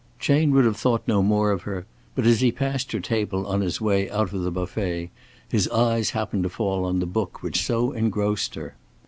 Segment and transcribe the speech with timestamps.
[0.17, 3.61] Chayne would have thought no more of her, but as he passed her table on
[3.61, 5.11] his way out of the buffet
[5.47, 8.73] his eyes happened to fall on the book which so engrossed her.